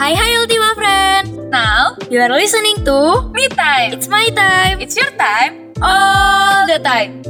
[0.00, 3.92] Hai hai Ultima Friends Now you are listening to Me time.
[3.92, 5.76] It's my time It's your time.
[5.80, 7.20] all the time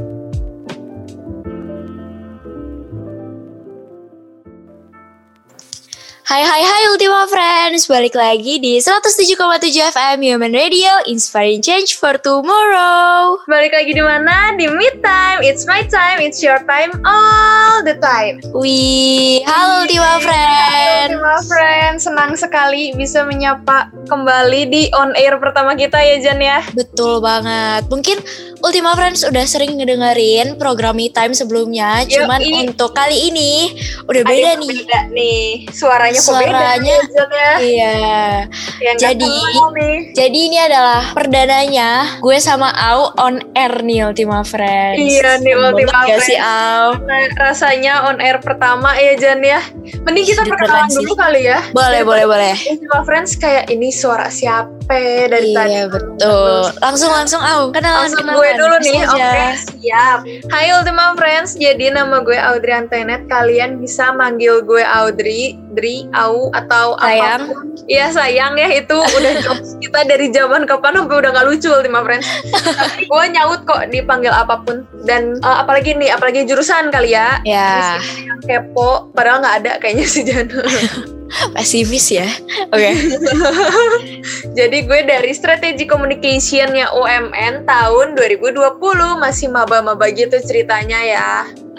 [6.30, 9.34] Hai hai hai Ultima Friends Balik lagi di 107,7
[9.90, 14.54] FM Human Radio Inspiring Change for Tomorrow Balik lagi di mana?
[14.54, 15.42] Di me time.
[15.42, 16.22] It's my time.
[16.22, 16.94] It's your time.
[17.02, 18.38] All the time.
[18.54, 20.70] Wih, halo Ultima Friends
[21.10, 26.62] Ultima friend, senang sekali bisa menyapa kembali di on air pertama kita ya Jan ya.
[26.70, 27.90] Betul banget.
[27.90, 28.22] Mungkin
[28.62, 32.12] Ultima Friends udah sering ngedengerin program Me Time sebelumnya, Yoi.
[32.14, 33.74] cuman untuk kali ini
[34.06, 34.70] udah beda yang nih.
[34.84, 35.48] Beda nih.
[35.72, 37.52] Suaranya beda Suaranya- ya.
[37.60, 37.92] Iya.
[38.80, 40.12] Yang Jadi-.
[40.12, 44.98] Jadi ini adalah perdananya gue sama Au on air nih Ultima Friends.
[44.98, 46.44] Iya nih, Ultima gak sih Friends.
[46.44, 46.86] Au?
[47.04, 49.60] Nah, rasanya on air pertama ya Jan ya.
[50.02, 51.60] Mending kita perkenalan dulu kali ya.
[51.70, 52.54] Boleh, boleh, boleh.
[52.56, 55.70] Ultima Friends kayak ini suara siapa dari tadi.
[55.70, 56.60] Iya betul.
[56.78, 58.36] Langsung langsung Au kenalan Langsung kenalan.
[58.36, 59.54] gue dulu nih, oke aja.
[59.54, 66.10] siap Hai Ultima Friends, jadi nama gue Audrey Antoinette Kalian bisa manggil gue Audrey, Dri,
[66.12, 67.40] Au, atau Sayang.
[67.40, 69.32] apa pun Iya sayang ya, itu udah
[69.82, 74.30] kita dari zaman kapan sampai udah gak lucu Ultima Friends Tapi gue nyaut kok dipanggil
[74.30, 79.10] apa pun Dan eh, apalagi nih, apalagi jurusan kali ya Ya, Di sini yang kepo,
[79.10, 80.46] padahal gak ada kayaknya sih Jan
[81.54, 82.28] pesimis ya.
[82.74, 82.90] Oke.
[84.58, 88.76] Jadi gue dari Strategi Communication-nya UMN tahun 2020
[89.16, 91.28] Masih maba-maba gitu ceritanya ya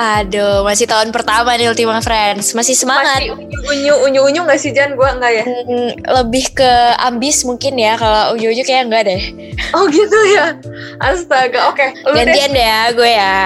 [0.02, 2.58] Aduh, masih tahun pertama nih Ultima Friends.
[2.58, 3.22] Masih semangat.
[3.22, 4.98] Masih unyu-unyu, unyu-unyu gak sih Jan?
[4.98, 5.46] Gue enggak ya?
[5.46, 6.72] Hmm, lebih ke
[7.06, 9.24] ambis mungkin ya kalau unyu-unyu kayak enggak deh.
[9.78, 10.58] Oh gitu ya?
[11.00, 11.86] Astaga, oke.
[11.86, 12.12] Deh.
[12.18, 13.40] Gantian deh ya gue ya.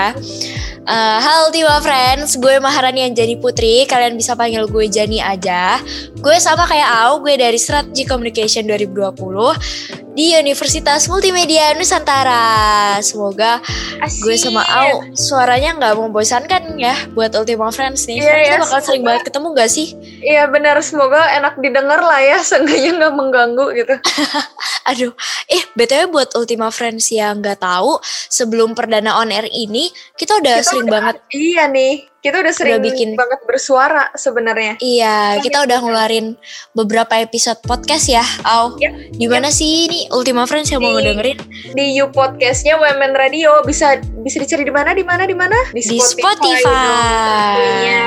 [0.85, 3.89] Halo Ultima Friends, gue Maharani Anjani Putri.
[3.89, 5.81] Kalian bisa panggil gue Jani aja.
[6.19, 12.95] Gue sama kayak Au, gue dari Strategy Communication 2020 di Universitas Multimedia Nusantara.
[13.01, 13.59] Semoga
[13.99, 14.23] Asyik.
[14.23, 18.17] gue sama Au suaranya nggak membosankan ya buat Ultima Friends nih.
[18.17, 19.87] Iya, Kan kita iya, bakal sering banget ketemu gak sih?
[20.21, 22.39] Iya benar, semoga enak didengar lah ya.
[22.47, 23.95] Seenggaknya nggak mengganggu gitu.
[24.89, 25.11] Aduh,
[25.47, 27.97] eh btw buat Ultima Friends yang nggak tahu,
[28.29, 32.53] sebelum perdana on air ini kita udah Kita sering udah- banget, Iya nih, kita udah
[32.53, 34.77] sering bikin- banget bersuara sebenarnya.
[34.77, 36.37] iya kita udah ngeluarin
[36.71, 38.77] beberapa episode podcast ya, Au.
[38.77, 41.37] Ya, Di mana sih ini Ultima Friends yang mau Di- ngedengerin?
[41.73, 45.55] Di You Podcastnya Women Radio bisa bisa dicari di mana di mana di mana?
[45.73, 46.61] Di dong, Spotify.
[46.61, 48.03] tentunya.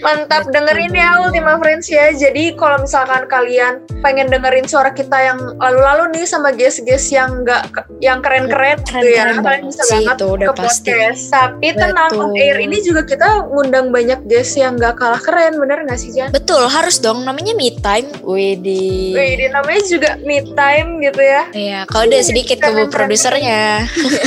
[0.00, 2.10] Mantap dengerin ya Ultima Friends ya.
[2.10, 7.68] Jadi kalau misalkan kalian pengen dengerin suara kita yang lalu-lalu nih sama guest-guest yang enggak
[8.00, 10.90] yang keren-keren gitu ya, Keren-keren kalian bisa sih, banget itu udah ke pasti.
[10.90, 11.22] podcast.
[11.28, 12.24] Tapi tenang Betul.
[12.24, 16.10] on air ini juga kita ngundang banyak guest yang gak kalah keren, bener gak sih
[16.10, 16.32] Jan?
[16.32, 18.08] Betul, harus dong namanya me time.
[18.24, 19.12] Widih.
[19.12, 21.42] Wih, ini namanya juga me time gitu ya.
[21.52, 23.84] Iya, kalau udah sedikit ke bu produsernya.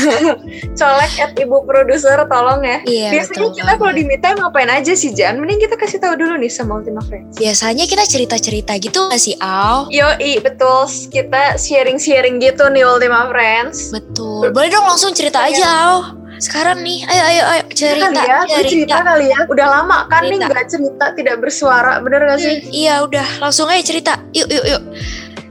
[0.79, 2.77] Colek at ibu produser tolong ya.
[2.85, 5.41] Iya, Biasanya betul kita kalau di me time ngapain aja sih Jan?
[5.41, 7.39] Mending kita kasih tahu dulu nih sama Ultima Friends.
[7.39, 9.87] Biasanya kita cerita-cerita gitu gak sih, Au?
[9.87, 10.83] Yoi, betul.
[11.07, 13.95] Kita sharing-sharing gitu nih Ultima Friends.
[13.95, 14.51] Betul.
[14.51, 16.19] Boleh dong langsung cerita aja, Au.
[16.43, 19.39] Sekarang nih, ayo ayo ayo cerita, kali ya, gue cerita kali ya.
[19.47, 20.47] Udah lama kan nih Cerita.
[20.51, 22.55] nggak cerita, tidak bersuara, bener gak sih?
[22.59, 24.19] Hmm, iya udah, langsung aja cerita.
[24.35, 24.83] Yuk yuk yuk.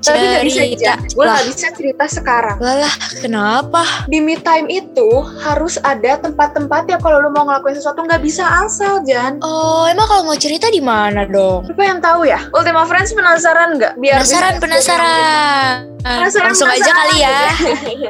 [0.02, 0.92] Tapi nggak bisa aja.
[0.98, 2.56] Gue nggak bisa cerita sekarang.
[2.58, 3.82] lah, kenapa?
[4.10, 5.08] Di me time itu
[5.40, 9.38] harus ada tempat-tempat ya kalau lu mau ngelakuin sesuatu nggak bisa asal Jan.
[9.40, 11.64] Oh, emang kalau mau cerita di mana dong?
[11.64, 12.42] Siapa yang tahu ya?
[12.50, 13.94] Ultima Friends penasaran nggak?
[13.96, 15.74] Biar Penasaran, penasaran.
[16.02, 16.98] Penasaran, langsung aja penasaran.
[16.98, 17.38] kali ya.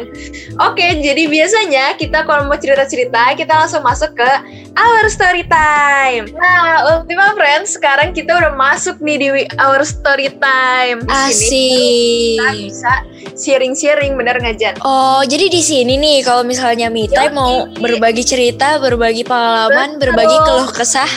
[0.72, 4.30] Oke, jadi biasanya kita kalau mau cerita-cerita, kita langsung masuk ke
[4.72, 6.32] Our Story Time.
[6.32, 9.28] Nah, Ultima Friends, sekarang kita udah masuk nih di
[9.60, 11.04] Our Story Time.
[11.28, 12.92] Sini kita bisa
[13.36, 14.74] sharing-sharing, bener nggak Jan?
[14.84, 20.00] Oh, jadi di sini nih kalau misalnya time mau berbagi cerita, berbagi pengalaman, Betul.
[20.12, 21.12] berbagi keluh kesah,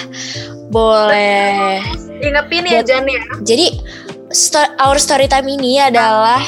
[0.71, 1.83] boleh.
[2.19, 3.21] Ingetin ya Jan ya.
[3.43, 3.67] Jadi
[4.31, 6.41] sto- our story time ini adalah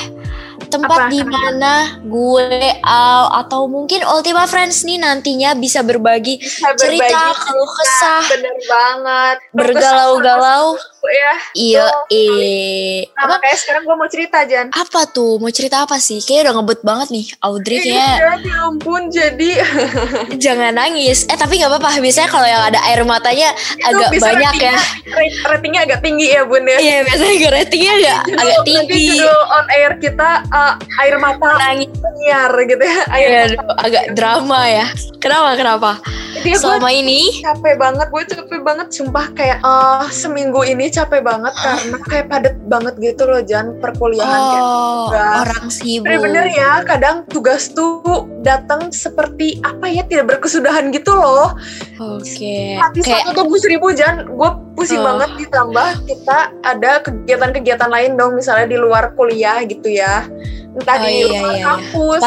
[0.67, 7.07] tempat di mana gue Al, atau mungkin Ultima Friends nih nantinya bisa berbagi Bisa cerita
[7.07, 9.37] berbagi keluh kesah, Bener banget.
[9.55, 10.75] bergalau-galau.
[11.09, 11.33] Ya.
[11.53, 13.07] Iya, eh.
[13.09, 14.67] Nah, Apa, makanya sekarang gue mau cerita Jan.
[14.69, 15.37] apa tuh?
[15.37, 16.19] Mau cerita apa sih?
[16.19, 17.25] Kayaknya udah ngebut banget nih.
[17.39, 19.01] Audrey kayak Iya, ya ampun.
[19.07, 19.49] Jadi
[20.43, 21.25] jangan nangis.
[21.25, 21.97] Eh tapi nggak apa-apa.
[21.97, 24.73] Biasanya kalau yang ada air matanya itu agak banyak ya.
[24.73, 26.77] ratingnya- rate- Ratingnya agak tinggi ya bun ya.
[26.77, 29.05] Iya biasanya ratingnya agak, Judul- agak nanti tinggi.
[29.13, 31.89] judul on air kita uh, air mata Nangis.
[31.93, 32.99] penyiar gitu ya.
[33.09, 34.85] Air Iya, mata agak drama ya.
[35.17, 35.49] Kenapa?
[35.55, 35.91] Kenapa?
[36.37, 41.53] Gue Selama ini capek banget, gue capek banget sumpah kayak eh seminggu ini capek banget
[41.53, 45.37] karena kayak padet banget gitu loh Jan perkuliahan kayak Oh, tugas.
[45.45, 46.05] orang sibuk.
[46.09, 48.01] Bener-bener ya, kadang tugas tuh
[48.41, 51.53] datang seperti apa ya tidak berkesudahan gitu loh.
[52.01, 52.75] Oke.
[52.75, 55.05] Hati Kayak satu tunggu seribu Jan, gue pusing Oh.
[55.05, 60.25] banget ditambah kita ada kegiatan-kegiatan lain dong, misalnya di luar kuliah gitu ya.
[60.73, 61.63] Entah Oh, di iya, luar iya.
[61.65, 62.19] kampus,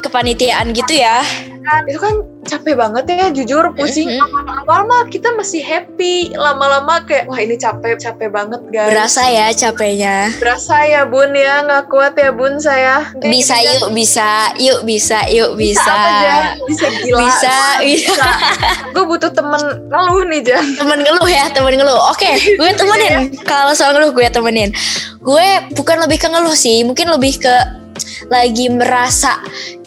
[0.00, 1.20] kepanitiaan gitu ya.
[1.62, 4.10] Kan itu kan capek banget ya jujur pusing.
[4.10, 4.66] Mhm.
[4.66, 6.34] awal mah kita masih happy.
[6.34, 8.90] Lama-lama kayak wah ini capek capek banget guys.
[8.90, 10.34] Berasa ya capeknya.
[10.42, 11.62] berasa ya bun ya.
[11.62, 13.14] Nggak kuat ya bun saya.
[13.22, 15.86] Bisa yuk, bisa, yuk bisa, yuk bisa.
[15.86, 16.44] apa Jan?
[16.66, 17.18] bisa gila.
[17.22, 18.28] Bisa, bisa.
[18.90, 20.64] gue butuh temen ngeluh nih Jan.
[20.76, 22.00] Temen ngeluh ya temen ngeluh.
[22.10, 23.32] Oke gue temenin.
[23.46, 24.70] Kalau soal ngeluh gue temenin.
[25.22, 25.46] Gue
[25.78, 27.54] bukan lebih ke ngeluh sih mungkin lebih ke
[28.32, 29.36] lagi merasa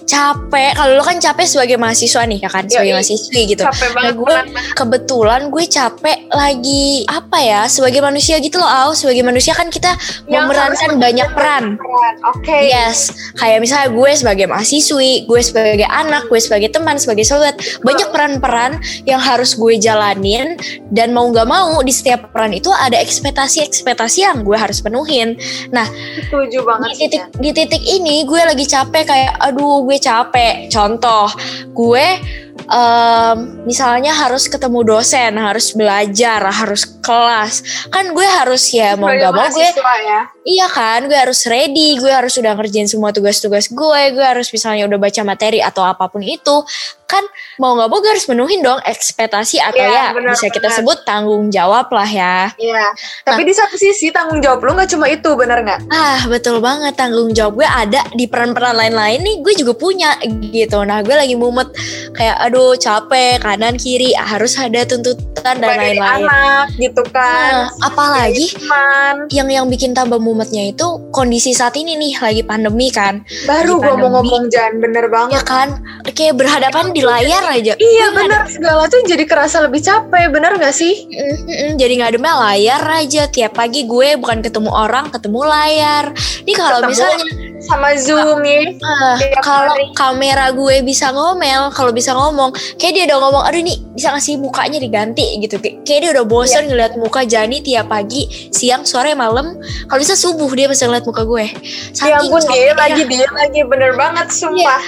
[0.06, 0.72] capek.
[0.74, 2.64] Kalau lo kan capek sebagai mahasiswa nih ya kan?
[2.66, 2.98] Sebagai Yoi.
[2.98, 3.64] mahasiswi gitu.
[3.66, 8.70] Capek Nah, banget gue bulan kebetulan gue capek lagi apa ya sebagai manusia gitu loh
[8.70, 8.92] Au.
[8.94, 11.66] Sebagai manusia kan kita Yang memerankan banyak peran.
[12.26, 12.58] oke.
[12.62, 18.08] Yes, kayak misalnya gue sebagai mahasiswi, gue sebagai anak, gue sebagai teman, sebagai sahabat, banyak
[18.10, 20.58] peran-peran yang harus gue jalanin
[20.90, 25.40] dan mau nggak mau di setiap peran itu ada ekspektasi-ekspektasi yang gue harus penuhin.
[26.28, 27.40] setuju banget Di titik Jan.
[27.40, 30.68] di titik ini gue lagi capek kayak aduh gue capek.
[30.68, 31.32] Contoh,
[31.72, 32.08] gue
[32.64, 33.38] em,
[33.68, 37.88] misalnya harus ketemu dosen, harus belajar, harus kelas.
[37.92, 39.70] Kan gue harus ya mau nggak mau gue
[40.06, 44.46] ya Iya kan, gue harus ready, gue harus udah ngerjain semua tugas-tugas gue, gue harus
[44.54, 46.62] misalnya udah baca materi atau apa pun itu.
[47.10, 47.22] Kan
[47.62, 50.78] mau gak mau gue harus menuhin dong ekspektasi atau Iya, ya benar, bisa kita benar.
[50.78, 52.54] sebut tanggung jawab lah ya.
[52.62, 52.86] Iya,
[53.26, 55.90] tapi di satu sisi tanggung jawab lu nggak cuma itu, bener nggak?
[55.90, 60.14] Ah betul banget, tanggung jawab gue ada di peran-peran lain-lain nih gue juga punya
[60.54, 60.82] gitu.
[60.86, 61.74] Nah gue lagi mumet
[62.14, 66.26] kayak aduh capek kanan kiri harus ada tuntutan dan lain-lain.
[66.26, 67.70] anak gitu kan.
[67.70, 69.16] Nah, apalagi Teman.
[69.34, 73.26] yang yang bikin tambah mumetnya itu kondisi saat ini nih lagi pandemi kan.
[73.50, 75.38] Baru gue mau ngomong Jan, bener banget.
[75.38, 75.68] ya kan
[76.14, 80.76] kayak berhadapan di layar aja Iya bener, segala tuh jadi kerasa lebih capek, bener gak
[80.76, 81.10] sih?
[81.10, 86.06] Mm-mm, jadi ngademnya layar aja tiap pagi gue bukan ketemu orang ketemu layar
[86.46, 87.26] ini kalau misalnya
[87.66, 88.46] Sama Zoom
[88.86, 93.64] ah, tiap kalau kamera gue bisa ngomel kalau bisa ngomong kayak dia udah ngomong aduh
[93.64, 95.40] nih bisa ngasih mukanya diganti?
[95.40, 95.56] Gitu.
[95.64, 99.56] Kay- kayak dia udah bosan ngeliat muka Jani tiap pagi siang sore malam.
[99.88, 101.48] Kalau bisa subuh dia bisa ngeliat muka gue.
[102.04, 104.84] Ya ampun dia lagi dia lagi bener banget sumpah.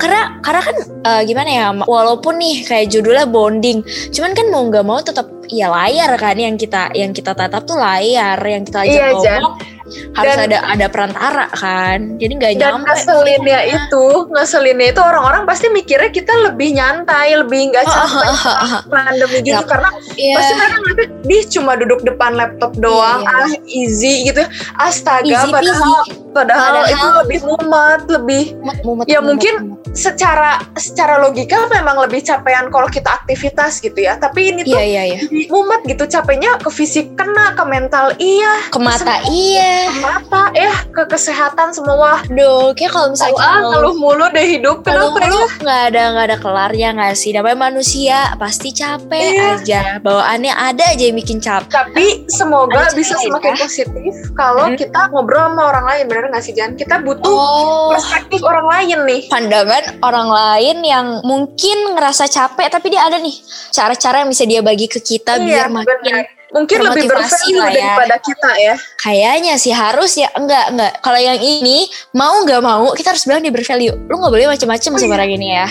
[0.00, 4.86] karena karena kan eh, gimana ya walaupun nih kayak judulnya bonding cuman kan mau nggak
[4.86, 8.92] mau tetap ya layar kan yang kita yang kita tatap tuh layar yang kita ajak
[8.92, 9.40] Iya, Jan.
[9.40, 9.56] ngomong
[9.90, 15.42] harus Dan- ada ada perantara kan jadi nggak Dan nyampe ngeselinnya itu, ngeselinnya itu orang-orang
[15.44, 18.80] pasti mikirnya kita lebih nyantai, lebih nggak Ah, ah, capek ah, ah, ah.
[18.86, 20.34] pandemi gitu Ya, karena Iya.
[20.38, 24.42] pasti mereka ngeliatnya dia cuma duduk depan laptop doang, Iya, ah easy gitu.
[24.78, 29.92] Astaga, Easy padahal padahal Padahal- itu lebih mumet, lebih Mumet, mumet, Ya, mumet, mungkin mumet.
[29.92, 34.16] secara secara logika memang lebih capean kalau kita aktivitas gitu ya.
[34.16, 38.14] Tapi ini tuh iya iya iya jadi mumet gitu capeknya ke fisik kena, ke mental
[38.16, 42.22] iya, ke mata iya ke mata ya, ke kesehatan semua.
[42.24, 45.26] Aduh, kayak kalau misalnya kita ah, ngeluh- ngeluh mulu deh hidup Kalau kenapa ya?
[45.26, 49.48] ngeluh nggak ada nggak ada kelarnya nggak sih namanya manusia pasti capek Iya.
[49.56, 53.58] aja bawaannya ada aja yang bikin capek Tapi semoga Ada bisa cara semakin ya.
[53.58, 54.76] positif kalau Hmm.
[54.76, 56.74] kita ngobrol sama orang lain, bener nggak sih Jan?
[56.74, 59.20] Kita butuh oh perspektif orang lain nih.
[59.26, 63.32] pandangan orang lain yang mungkin ngerasa capek tapi dia ada nih
[63.70, 66.26] cara-cara yang bisa dia bagi ke kita biar makin benar.
[66.50, 67.70] Mungkin lebih bervalue ya.
[67.70, 68.74] daripada kita ya.
[68.98, 73.38] kayaknya sih harus ya enggak enggak kalau yang ini mau nggak mau kita harus bilang
[73.38, 75.14] dia bervalue lu nggak boleh macam-macam Oh, sama iya.
[75.14, 75.66] orang ini ya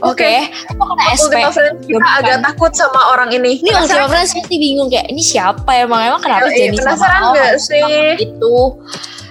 [0.00, 0.32] oke.
[0.72, 1.52] Lu kena SP kita
[1.84, 2.16] Gampang.
[2.16, 3.60] agak takut sama orang ini.
[3.60, 7.12] ini Ultima Friends pasti bingung kayak ini siapa emang emang kenapa Iya, iya, jadi penasaran
[7.12, 8.08] sama nggak sih?
[8.24, 8.56] itu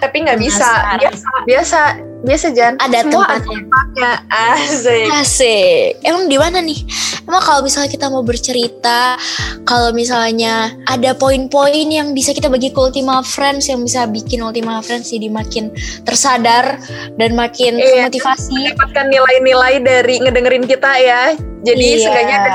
[0.01, 0.97] tapi nggak bisa.
[0.97, 1.79] Biasa, biasa,
[2.21, 2.73] biasa Jan.
[2.77, 4.11] ada Semua tempatnya.
[4.27, 5.07] Asik.
[5.13, 6.01] Asik.
[6.01, 6.81] Emang di mana nih?
[7.21, 9.15] Emang kalau misalnya kita mau bercerita,
[9.63, 14.81] kalau misalnya ada poin-poin yang bisa kita bagi ke Ultima Friends yang bisa bikin Ultima
[14.81, 15.69] Friends jadi makin
[16.01, 16.81] tersadar
[17.15, 18.09] dan makin Iya.
[18.09, 18.51] termotivasi.
[18.51, 21.21] Mendapatkan nilai-nilai dari ngedengerin kita ya.
[21.61, 22.01] Jadi Iya.
[22.01, 22.53] seenggaknya ada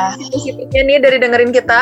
[0.83, 1.81] nih dari dengerin kita.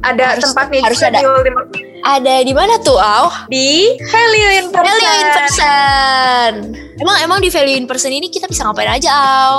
[0.00, 1.20] Ada Harus- tempat nih harus ada.
[1.20, 1.91] di Ultima Friends.
[2.02, 3.30] Ada di mana tuh, Au?
[3.46, 4.90] di value in person.
[4.90, 6.52] Value in person.
[6.98, 9.54] Emang emang di value in person ini kita bisa ngapain aja, Au?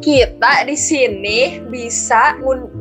[0.00, 2.34] Kita di sini bisa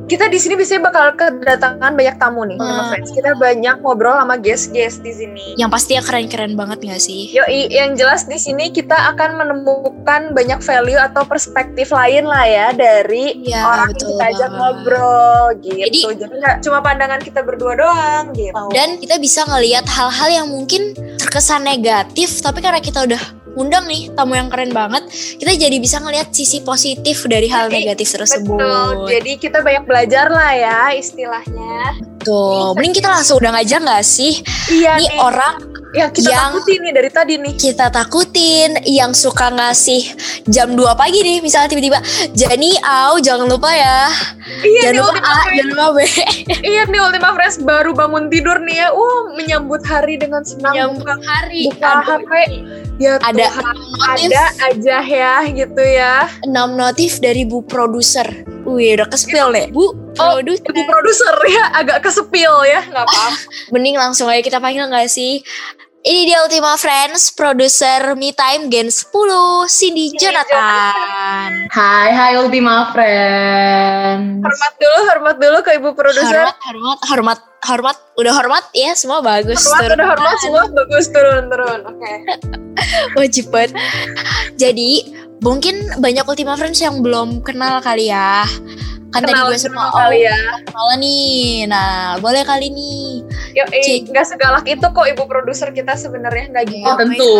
[0.08, 2.90] kita di sini biasanya bakal kedatangan banyak tamu nih, Hmm.
[2.90, 3.12] friends.
[3.12, 5.46] Kita banyak ngobrol sama guest-guest di sini.
[5.54, 7.30] Yang pasti yang keren-keren banget gak sih?
[7.30, 12.68] Yoi, yang jelas di sini kita akan menemukan banyak value atau perspektif lain lah ya
[12.72, 14.58] dari Iya, orang betul yang kita ajak banget.
[14.58, 15.78] ngobrol gitu.
[15.78, 18.66] Jadi- Jadi nggak cuma pandangan kita berdua doang gitu.
[18.72, 20.82] Dan kita bisa ngelihat hal-hal yang mungkin
[21.20, 23.22] terkesan negatif, tapi karena kita udah
[23.58, 25.08] undang nih tamu yang keren banget,
[25.40, 28.60] kita jadi bisa ngelihat sisi positif dari hal negatif tersebut.
[28.60, 29.10] Betul.
[29.10, 31.98] Jadi kita banyak belajar lah ya istilahnya.
[32.22, 34.44] Tuh, mending kita langsung undang aja gak sih?
[34.70, 35.20] Iya Nih nih.
[35.24, 37.54] orang Ya kita yang- takutin nih dari tadi nih.
[37.56, 40.06] kita takutin yang suka ngasih
[40.46, 41.98] jam 2 pagi nih misalnya tiba-tiba
[42.32, 44.06] Jani au jangan lupa ya
[44.62, 45.98] Iya jangan nih lupa Ultima A jangan lupa B
[46.70, 48.88] Iya nih Ultima Friends baru bangun tidur nih ya.
[48.92, 50.74] Wah menyambut hari dengan senang.
[50.74, 52.32] Menyambut buka, hari buka Aduh, HP.
[53.00, 56.28] Ya ada Tuhan, notif ada aja ya gitu ya.
[56.44, 58.28] 6 notif dari bu produser
[58.62, 63.40] Wih udah kespil deh Bu Oh, produser Ibu produser ya agak kesepil ya nggak apa-apa.
[63.72, 65.40] Mending langsung aja kita panggil gak sih
[66.00, 69.04] Ini dia Ultima Friends Produser Me Time Gen 10
[69.68, 74.40] Cindy Cindy Jonathan Hai, hai Ultima Friends.
[74.40, 76.48] hormat dulu, hormat dulu ke ibu produser.
[76.48, 81.06] Hormat, hormat, hormat, hormat Udah hormat ya semua bagus Hormat, Turun udah hormat semua bagus
[81.12, 81.80] turun turun.
[81.92, 82.12] Oke.
[83.20, 83.76] wajib banget.
[84.56, 85.04] Jadi
[85.44, 88.48] mungkin banyak Ultima Friends yang belum kenal kali ya.
[89.10, 90.38] Kan tadi gue sama dulu kali ya.
[90.70, 91.66] kenalan nih.
[91.66, 93.26] Nah, boleh kali nih.
[93.58, 96.86] Yuk, eh, nggak segalak itu kok ibu produser kita sebenarnya nggak gitu.
[96.86, 97.34] Oh tentu,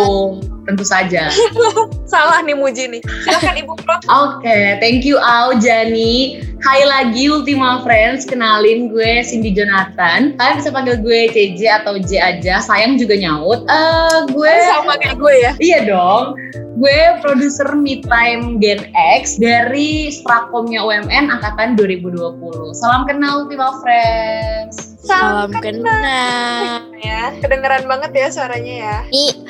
[0.66, 1.30] tentu saja.
[2.12, 3.00] Salah nih Muji nih.
[3.22, 3.94] Silakan ibu pro.
[4.10, 6.42] Oke, thank you Au, Jani.
[6.60, 10.36] Hai lagi Ultima Friends, kenalin gue Cindy Jonathan.
[10.36, 13.64] Kalian bisa panggil gue CJ atau J aja, sayang juga nyaut.
[13.64, 15.52] Eh, gue Sama kayak gue ya.
[15.56, 16.36] Iya dong.
[16.80, 22.72] Gue produser Me Time Gen X dari Strakomnya UMN angkatan 2020.
[22.72, 24.96] Salam kenal Ultima Friends.
[25.04, 26.88] Salam kenal.
[26.96, 27.36] ya.
[27.36, 28.96] Kedengeran banget ya suaranya ya.
[29.12, 29.44] Nih,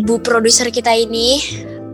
[0.00, 1.44] Bu produser kita ini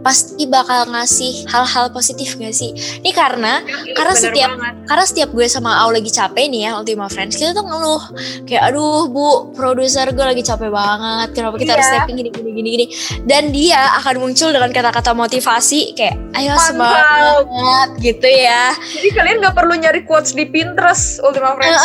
[0.06, 2.70] pasti bakal ngasih hal-hal positif gak sih?
[3.02, 3.58] Ini karena
[3.90, 4.74] Karena Bener setiap- banget.
[4.86, 7.98] karena setiap gue sama Au lagi capek nih ya Ultima Friends kita tuh ngeluh
[8.44, 11.92] kayak aduh bu produser gue lagi capek banget kenapa kita harus Iya.
[11.96, 12.86] stepping gini gini gini gini
[13.24, 19.54] dan dia akan muncul dengan kata-kata motivasi kayak ayo semangat gitu ya Jadi kalian nggak
[19.54, 21.82] perlu nyari quotes di Pinterest Ultima Friends.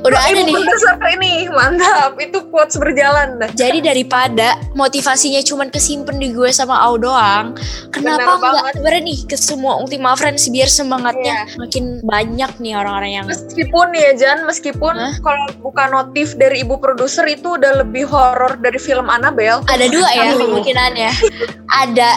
[0.00, 0.54] udah Wah, ada nih
[1.12, 2.16] ini mantap.
[2.16, 7.54] Itu quotes berjalan jadi daripada motivasinya cuman kesimpan di gue sama Au doang
[7.90, 8.38] kenapa
[8.70, 11.56] sebenarnya nih ke semua Ultima Friends biar semangatnya Iya.
[11.56, 15.14] makin banyak nih orang-orang yang Meskipun ya Jan, meskipun Hah?
[15.20, 19.62] kalau buka notif dari ibu produser itu udah lebih horor dari film Annabelle.
[19.66, 21.10] ada dua ya kemungkinannya
[21.70, 22.08] ada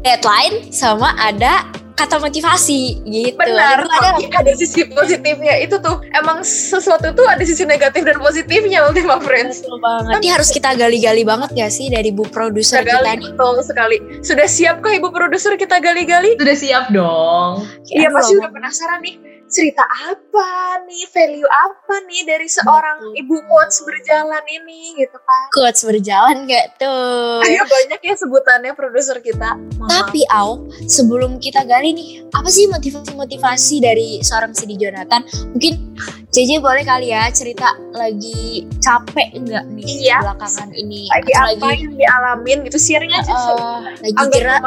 [0.00, 1.64] deadline sama ada
[1.96, 5.56] kata motivasi gitu Benar, Ada ada tapi ada sisi positifnya.
[5.64, 9.64] Itu tuh emang sesuatu tuh ada sisi negatif dan positifnya Ultima Friends.
[9.64, 10.20] Betul banget.
[10.20, 13.32] Ini harus kita gali-gali banget ya sih dari bu produser Kita gali nih.
[13.32, 13.96] betul sekali.
[14.20, 16.36] Sudah siapkah ibu produser kita gali-gali?
[16.36, 17.64] Sudah siap dong.
[17.88, 20.50] Iya pasti udah penasaran nih cerita apa
[20.84, 23.20] nih, value apa nih dari seorang Betul.
[23.22, 25.42] ibu quotes berjalan ini gitu kan.
[25.50, 27.40] Quotes berjalan gak tuh?
[27.40, 29.54] Ayo banyak ya sebutannya produser kita.
[29.78, 30.50] Mohon Tapi Au,
[30.84, 35.22] sebelum kita gali nih, apa sih motivasi-motivasi dari seorang Sidi Jonathan?
[35.54, 35.94] Mungkin
[36.28, 40.20] JJ boleh kali ya cerita lagi capek enggak nih Iya.
[40.20, 41.08] belakangan ini?
[41.08, 44.60] lagi Atau apa yang dialamin gitu sharing aja eh, lagi Anggap gerak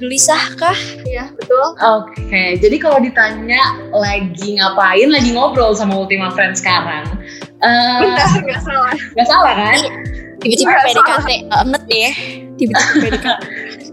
[0.00, 0.78] gelisah kah?
[1.04, 3.60] ya betul Oke, jadi kalau ditanya
[3.92, 7.06] lagi ngapain, lagi ngobrol sama Ultima Friends sekarang.
[7.60, 9.78] Eh, benar nggak salah Gak salah kan?
[10.40, 12.10] Tiba-tiba PDKT banget ya.
[12.56, 13.42] Tiba-tiba PDKT.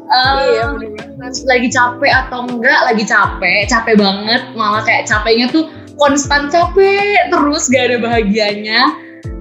[0.07, 5.67] Eh, iya benar lagi capek atau enggak lagi capek capek banget malah kayak capeknya tuh
[5.99, 8.95] konstan capek terus gak ada bahagianya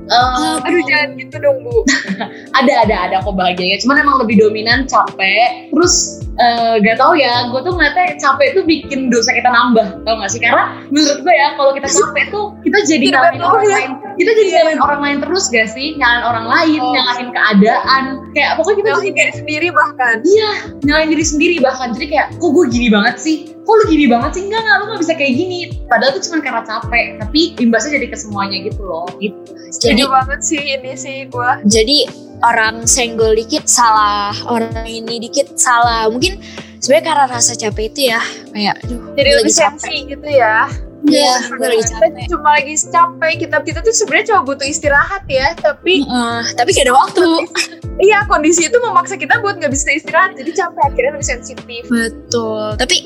[0.06, 1.82] Eh, aduh jangan gitu dong bu.
[2.58, 3.76] Ada ada ada kok bahagianya.
[3.82, 5.68] Cuman emang lebih dominan capek.
[5.74, 10.14] Terus eh, gak tau ya gue tuh ngeliatnya capek tuh bikin dosa kita nambah tau
[10.22, 10.40] gak sih?
[10.40, 13.76] Karena menurut gue ya kalau kita capek tuh kita jadi nyalain betul, orang ya.
[13.76, 15.94] lain kita jadi nyalain orang lain terus gak sih?
[16.00, 16.92] Nyalain orang lain Oh.
[16.92, 18.02] nyalain keadaan.
[18.32, 20.14] Kayak pokoknya kita jadi nyalahin diri sendiri bahkan.
[20.24, 20.50] Iya,
[20.82, 21.88] nyalain diri sendiri bahkan.
[21.92, 23.36] Jadi kayak kok gue gini banget sih?
[23.66, 24.42] Kok lu gini banget sih?
[24.46, 25.58] Enggak enggak lu gak bisa kayak gini.
[25.90, 29.38] Padahal tuh cuma karena capek tapi imbasnya jadi ke semuanya gitu loh gitu.
[29.82, 31.58] Jadi Setuju banget sih ini sih gua.
[31.66, 32.06] Jadi
[32.46, 36.06] orang senggol dikit salah, orang ini dikit salah.
[36.06, 36.38] Mungkin
[36.78, 38.20] sebenarnya karena rasa capek itu ya.
[38.54, 40.70] Kayak aduh jadi gue lebih sensi gitu ya
[41.06, 42.26] Iya, gue lagi kita capek.
[42.26, 46.84] cuma lagi capek kita kita tuh sebenarnya cuma butuh istirahat ya tapi Heeh, tapi gak
[46.84, 47.24] ada waktu.
[48.06, 52.76] iya kondisi itu memaksa kita buat nggak bisa istirahat jadi capek akhirnya lebih sensitif Betul.
[52.76, 52.96] Tapi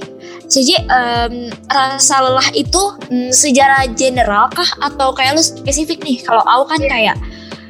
[0.46, 1.34] CJ um,
[1.66, 6.18] rasa lelah itu mm, secara general kah atau kayak lu spesifik nih?
[6.20, 7.14] Kalau aku kan kayak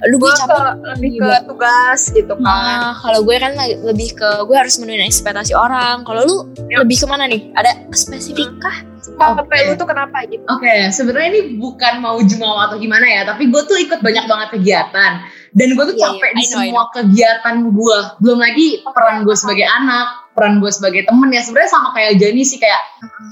[0.09, 2.41] lu gue capek lebih ke tugas gitu kan.
[2.41, 6.09] Nah, kalau gue kan lagi- lebih ke gue harus menuhin ekspektasi orang.
[6.09, 6.37] Kalau lu
[6.73, 6.89] Yap.
[6.89, 7.53] lebih ke mana nih?
[7.53, 8.77] Ada spesifik kah?
[9.01, 10.45] Capek lu tuh kenapa gitu?
[10.45, 14.49] Oke, sebenarnya ini bukan mau jumawa atau gimana ya, tapi gue tuh ikut banyak banget
[14.61, 15.25] kegiatan.
[15.51, 17.99] Dan gue tuh Iya, capek iya, di know, semua kegiatan gue.
[18.23, 21.43] Belum lagi peran gue sebagai anak, peran gue sebagai temen ya.
[21.43, 22.81] Sebenarnya sama kayak Jani sih, kayak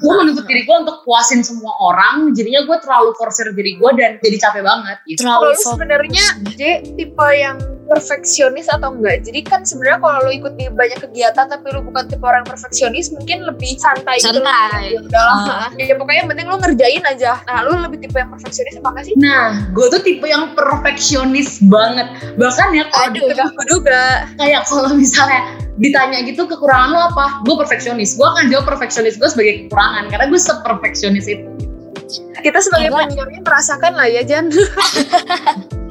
[0.03, 2.35] gue menuntut diri gue untuk puasin semua orang.
[2.35, 5.23] Jadinya gue terlalu forsir diri gue dan jadi capek banget gitu.
[5.23, 6.25] Terlalu sebenarnya
[6.59, 6.63] J
[6.99, 7.57] tipe yang
[7.89, 9.25] perfeksionis atau enggak?
[9.25, 13.11] Jadi kan sebenarnya kalau lu ikut di banyak kegiatan tapi lu bukan tipe orang perfeksionis
[13.11, 14.39] mungkin lebih santai, gitu.
[14.39, 14.95] Santai.
[14.95, 15.39] Ya udahlah.
[15.49, 15.69] Ah.
[15.75, 17.41] Ya pokoknya yang penting lu ngerjain aja.
[17.49, 19.15] Nah, lu lebih tipe yang perfeksionis apa enggak sih?
[19.17, 22.09] Nah, gue tuh tipe yang perfeksionis banget.
[22.37, 23.27] Bahkan ya kalau Aduh.
[23.33, 24.05] Udah kuduga.
[24.37, 25.41] kayak kalau misalnya
[25.81, 27.41] ditanya gitu kekurangan lo apa?
[27.49, 28.15] Gue perfeksionis.
[28.15, 31.49] Gue akan jawab perfeksionis gue sebagai kekurangan karena gue seperfeksionis itu.
[32.39, 34.49] Kita sebagai penyiarnya merasakan lah ya, Jan.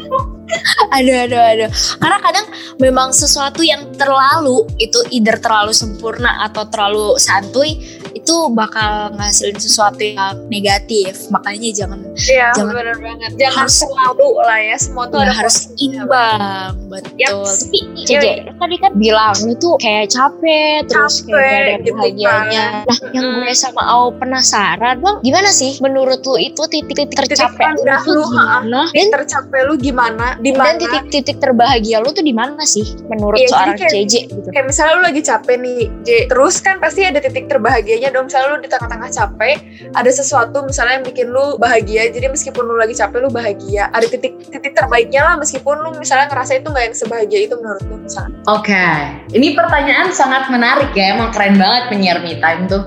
[0.95, 1.69] Aduh, aduh, aduh.
[1.99, 2.45] Karena kadang
[2.79, 7.77] memang sesuatu yang terlalu itu either terlalu sempurna atau terlalu santuy
[8.17, 11.29] itu bakal ngasilin sesuatu yang negatif.
[11.29, 13.29] Makanya jangan Iya, Jangan- benar banget.
[13.35, 17.13] Jangan harus- selalu lah ya, semua tuh ya, ada harus imbang, betul.
[17.15, 17.53] Yaps.
[17.63, 18.33] Tapi Iya, iya.
[18.53, 22.65] tadi kan bilang lu tuh kayak capek, terus Capek, kayak ada gitu bahagianya.
[22.83, 22.87] kan.
[22.87, 27.85] Nah, yang gue sama Au penasaran, bang, gimana sih menurut lu itu titik-titik tercapek lu
[27.85, 28.33] tuh lu, ha-ha.
[28.59, 28.81] gimana?
[28.89, 30.25] Dan tercapai lu gimana?
[30.37, 34.13] Di dan titik-titik terbahagia lu tuh di mana sih menurut Iya, jadi seorang kayak- CJ
[34.27, 34.47] gitu?
[34.49, 36.09] kayak misalnya lu lagi capek nih, J.
[36.27, 38.25] Terus kan pasti ada titik terbahagianya dong.
[38.27, 39.55] Misalnya lu di tengah-tengah capek,
[39.93, 42.09] ada sesuatu misalnya yang bikin lu bahagia.
[42.11, 43.89] Jadi meskipun lu lagi capek, lu bahagia.
[43.91, 47.83] Ada titik titik terbaiknya lah meskipun lu misalnya ngerasa itu nggak yang sebahagia itu menurut
[47.87, 48.37] lu misalnya.
[48.47, 48.87] Oke,
[49.33, 51.15] ini pertanyaan sangat menarik ya.
[51.17, 52.83] Emang keren banget penyiar me time tuh.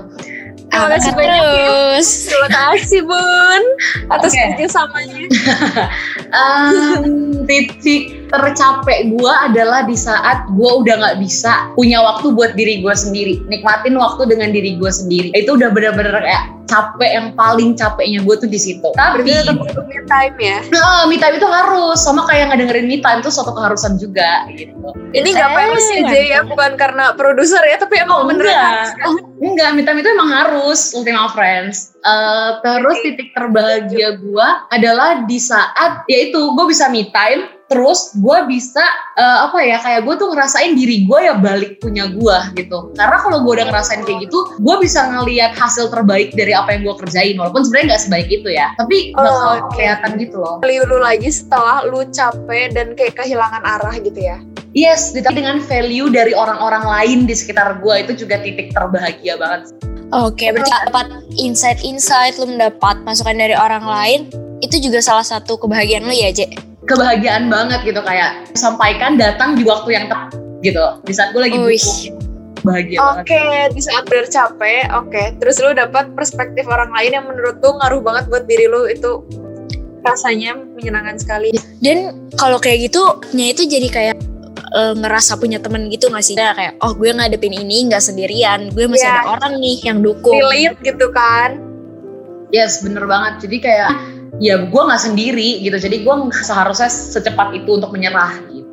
[0.71, 1.51] Terima kasih banyak ya.
[1.51, 2.07] terus?
[2.31, 3.63] Terima kasih Bun
[4.07, 4.39] atas Oke.
[4.39, 5.19] kerjasamanya.
[6.31, 7.03] Em,
[7.43, 12.95] titik tercapek gue adalah di saat gue udah nggak bisa punya waktu buat diri gue
[12.95, 18.23] sendiri nikmatin waktu dengan diri gue sendiri itu udah bener-bener kayak capek yang paling capeknya
[18.23, 20.63] gue tuh di situ tapi butuh me time ya.
[20.71, 24.71] nah, me time itu harus sama kayak ngedengerin me time itu suatu keharusan juga gitu
[25.11, 28.47] Ini nggak Eh, payah sih J ya, bukan karena produser ya, tapi emang Oh, beneran
[28.47, 28.63] enggak.
[28.63, 29.11] harus kan?
[29.43, 31.91] Enggak, me time itu emang harus Ultima Friends.
[31.99, 38.37] Eh, terus titik terbahagia gue adalah di saat yaitu gue bisa me time, terus gue
[38.51, 38.83] bisa
[39.15, 42.91] eh, apa ya kayak gue tuh ngerasain diri gue ya balik punya gue gitu.
[42.99, 46.83] Karena kalau gue udah ngerasain kayak gitu, gue bisa ngelihat hasil terbaik dari apa yang
[46.83, 47.39] gue kerjain.
[47.39, 49.79] Walaupun sebenarnya nggak sebaik itu ya, tapi Oh, bakal oke.
[49.79, 50.55] kelihatan gitu loh.
[50.61, 54.43] lu lagi setelah lu capek dan kayak kehilangan arah gitu ya.
[54.71, 59.71] Yes, ditambah dengan value dari orang-orang lain di sekitar gue itu juga titik terbahagia banget.
[60.11, 61.07] Oke, berarti dapat
[61.39, 64.19] insight-insight, lu mendapat masukan dari orang lain,
[64.59, 66.70] itu juga salah satu kebahagiaan lu ya, J?
[66.91, 71.55] Kebahagiaan banget gitu kayak sampaikan datang di waktu yang tepat gitu di saat gue lagi
[71.57, 72.19] butuh
[72.61, 75.23] bahagia Oke, banget di saat bener capek, oke.
[75.41, 79.25] Terus lu dapat perspektif orang lain yang menurut lu ngaruh banget buat diri lu itu
[80.05, 81.57] rasanya menyenangkan sekali.
[81.81, 83.01] Dan kalau kayak gitu,
[83.33, 84.17] nya itu jadi kayak
[84.77, 86.37] eh, ngerasa punya temen gitu gak sih?
[86.37, 89.17] Kayak, kayak, oh gue ngadepin ini nggak sendirian, gue masih Iya.
[89.17, 90.37] ada orang nih yang dukung.
[90.37, 91.57] Relate gitu kan.
[92.51, 93.89] yes bener banget jadi kayak
[94.39, 95.75] ya gue nggak sendiri gitu.
[95.75, 98.69] Jadi gue seharusnya secepat itu untuk menyerah gitu.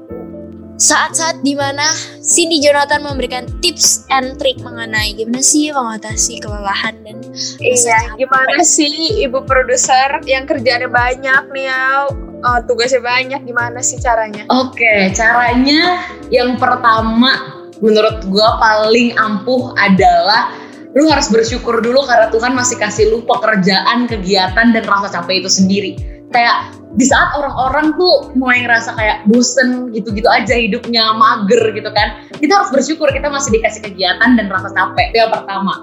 [0.79, 1.83] Saat-saat di mana
[2.23, 7.19] Cindy Jonathan memberikan tips and trick mengenai gimana sih mengatasi kelelahan dan
[7.59, 13.99] Iya, gimana sih ibu produser yang kerjaannya banyak nih ya, eh, tugasnya banyak, gimana sih
[13.99, 14.47] caranya?
[14.47, 20.55] oke caranya yang pertama menurut gue paling ampuh adalah
[20.99, 25.51] lu harus bersyukur dulu karena Tuhan masih kasih lu pekerjaan, kegiatan dan rasa capek itu
[25.51, 25.93] sendiri.
[26.35, 32.27] Kayak di saat orang-orang tuh mulai ngerasa kayak bosen gitu-gitu aja hidupnya mager gitu kan,
[32.43, 35.15] kita harus bersyukur kita masih dikasih kegiatan dan rasa capek.
[35.15, 35.75] Itu yang pertama.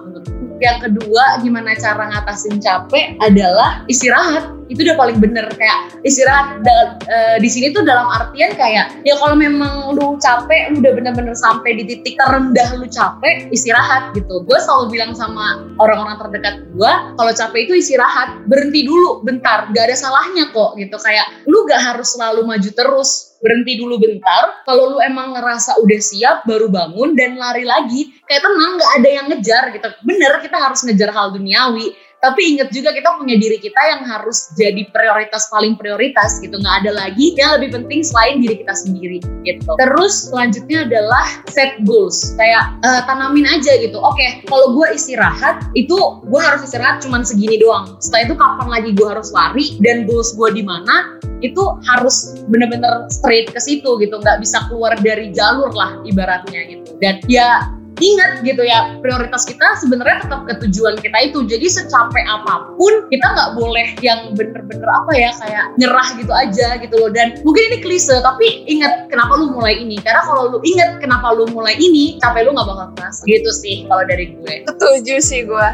[0.59, 4.54] Yang kedua, gimana cara ngatasin capek adalah istirahat.
[4.65, 9.13] Itu udah paling bener kayak istirahat da- eh, di sini tuh dalam artian kayak ya
[9.21, 14.41] kalau memang lu capek, lu udah bener-bener sampai di titik terendah lu capek, istirahat gitu.
[14.43, 19.85] Gue selalu bilang sama orang-orang terdekat gue, kalau capek itu istirahat, berhenti dulu bentar, gak
[19.91, 20.97] ada salahnya kok gitu.
[20.97, 24.65] Kayak lu gak harus selalu maju terus, berhenti dulu bentar.
[24.65, 28.09] Kalau lu emang ngerasa udah siap, baru bangun dan lari lagi.
[28.25, 29.87] Kayak tenang, gak ada yang ngejar gitu.
[30.01, 31.93] Bener, kita harus ngejar hal duniawi.
[32.25, 36.57] Tapi inget juga kita punya diri kita yang harus jadi prioritas paling prioritas gitu.
[36.57, 39.69] Nggak ada lagi yang lebih penting selain diri kita sendiri gitu.
[39.77, 42.33] Terus selanjutnya adalah set goals.
[42.41, 44.01] Kayak uh, tanamin aja gitu.
[44.01, 45.93] Oke kalau gue istirahat itu
[46.25, 47.93] gue harus istirahat cuman segini doang.
[48.01, 53.05] Setelah itu kapan lagi gue harus lari dan goals gue di mana itu harus bener-bener
[53.13, 54.17] straight ke situ gitu.
[54.17, 56.97] Nggak bisa keluar dari jalur lah ibaratnya gitu.
[56.97, 61.39] Dan ya ingat gitu ya prioritas kita sebenarnya tetap ke tujuan kita itu.
[61.47, 66.67] Jadi secapek apa pun kita nggak boleh yang bener-bener apa ya kayak nyerah gitu aja
[66.79, 67.11] gitu loh.
[67.11, 69.99] Dan mungkin ini klise tapi ingat kenapa lu mulai ini.
[70.01, 73.87] Karena kalau lu ingat kenapa lu mulai ini capek lu nggak bakal kerasa gitu sih
[73.87, 74.55] kalau dari gue.
[74.67, 75.67] Setuju sih gue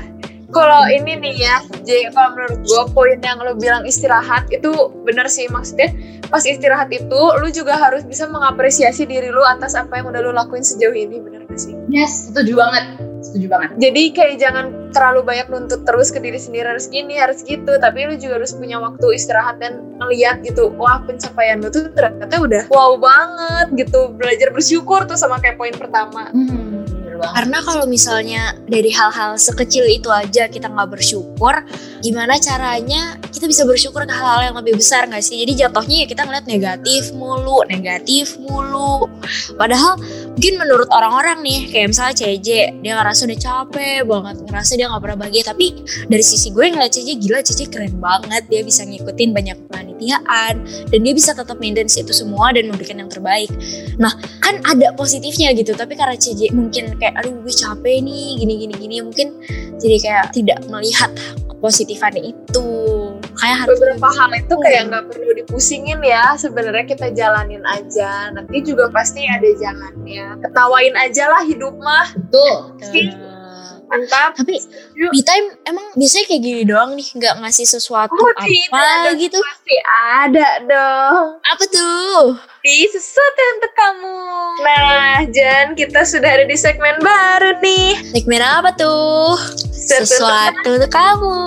[0.51, 1.55] kalau ini nih ya,
[1.87, 4.69] J, kalau menurut gue poin yang lo bilang istirahat itu
[5.07, 5.91] bener sih maksudnya
[6.31, 10.31] pas istirahat itu lu juga harus bisa mengapresiasi diri lu atas apa yang udah lu
[10.31, 11.75] lakuin sejauh ini bener gak sih?
[11.91, 12.83] Yes, setuju banget,
[13.19, 13.69] setuju banget.
[13.79, 18.07] Jadi kayak jangan terlalu banyak nuntut terus ke diri sendiri harus gini harus gitu, tapi
[18.07, 22.63] lu juga harus punya waktu istirahat dan ngeliat gitu, wah pencapaian lu tuh ternyata udah
[22.71, 26.31] wow banget gitu, belajar bersyukur tuh sama kayak poin pertama.
[26.31, 26.80] Hmm
[27.21, 31.53] karena kalau misalnya dari hal-hal sekecil itu aja kita nggak bersyukur,
[32.01, 35.37] gimana caranya kita bisa bersyukur ke hal-hal yang lebih besar nggak sih?
[35.45, 39.05] Jadi jatuhnya ya kita ngeliat negatif mulu, negatif mulu.
[39.55, 40.01] Padahal
[40.41, 45.01] mungkin menurut orang-orang nih, kayak misalnya CJ, dia ngerasa udah capek banget, ngerasa dia nggak
[45.05, 45.43] pernah bahagia.
[45.45, 50.65] Tapi dari sisi gue ngeliat CJ, gila CJ keren banget, dia bisa ngikutin banyak panitiaan,
[50.65, 53.53] dan dia bisa tetap maintain itu semua dan memberikan yang terbaik.
[54.01, 58.65] Nah, kan ada positifnya gitu, tapi karena CJ mungkin kayak aduh gue capek nih gini
[58.65, 59.37] gini gini mungkin
[59.77, 61.13] jadi kayak tidak melihat
[61.53, 62.65] kepositifannya itu
[63.41, 68.29] kayak harus beberapa hal itu kayak nggak perlu dipusingin ya sebenarnya kita jalanin aja.
[68.29, 70.37] Nanti juga pasti ada jalannya.
[70.45, 72.13] Ketawain aja lah hidup mah.
[72.13, 72.77] Betul.
[73.91, 74.37] Mantap.
[74.37, 74.55] Tapi
[74.95, 79.41] me time emang biasanya kayak gini doang nih nggak ngasih sesuatu oh, apa gitu?
[79.41, 79.75] pasti
[80.15, 81.25] ada dong.
[81.43, 84.17] Apa tuh di sesuatu untuk kamu
[84.61, 89.33] nah Jan kita sudah ada di segmen baru nih segmen apa tuh
[89.65, 91.41] sesuatu untuk kamu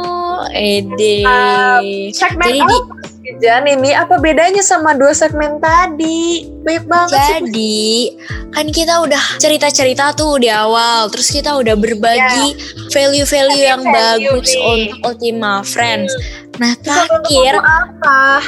[0.51, 1.79] Ede uh,
[2.11, 3.05] segmen Jadi apa?
[3.41, 6.45] Jan ini apa bedanya sama dua segmen tadi?
[6.61, 8.21] Baik banget Jadi sih.
[8.53, 12.89] kan kita udah cerita-cerita tuh di awal, terus kita udah berbagi iya.
[12.93, 13.71] value-value yeah.
[13.75, 14.61] yang value bagus nih.
[14.61, 16.13] untuk Ultima Friends.
[16.13, 16.44] Hmm.
[16.61, 17.59] Nah terakhir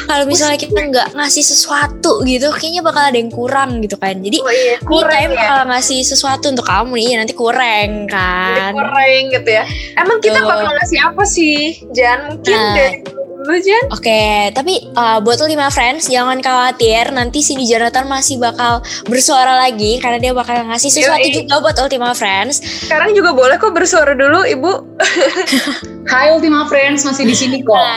[0.07, 4.19] kalau misalnya kita nggak ngasih sesuatu gitu, kayaknya bakal ada yang kurang gitu kan.
[4.23, 5.43] Jadi oh, iya, kurang, me time ya.
[5.51, 8.73] kalau ngasih sesuatu untuk kamu nih, ya nanti kurang kan.
[8.73, 9.65] Nanti kurang gitu ya.
[9.99, 11.59] Emang kita bakal ngasih apa sih?
[11.91, 12.97] Jangan mungkin nah, dari
[13.47, 13.85] dulu Jen.
[13.95, 19.55] Oke, okay, tapi uh, buat lima friends jangan khawatir nanti si Jonathan masih bakal bersuara
[19.55, 21.47] lagi karena dia bakal ngasih sesuatu Yui.
[21.47, 22.59] juga buat Ultima Friends.
[22.59, 24.73] Sekarang juga boleh kok bersuara dulu, Ibu.
[26.13, 27.79] Hai Ultima Friends, masih di sini kok.
[27.79, 27.96] Nah,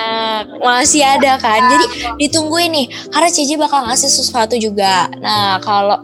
[0.62, 1.60] masih ada kan.
[1.72, 1.86] Jadi
[2.20, 5.08] ditunggu ini karena Cici bakal ngasih sesuatu juga.
[5.20, 6.02] Nah, kalau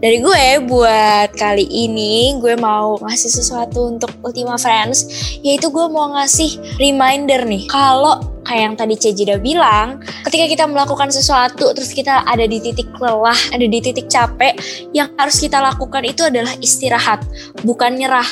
[0.00, 5.06] dari gue buat kali ini gue mau ngasih sesuatu untuk Ultima Friends
[5.42, 9.86] yaitu gue mau ngasih reminder nih kalau kayak yang tadi Ceji udah bilang,
[10.24, 14.56] ketika kita melakukan sesuatu terus kita ada di titik lelah, ada di titik capek,
[14.96, 17.20] yang harus kita lakukan itu adalah istirahat,
[17.60, 18.26] bukan nyerah.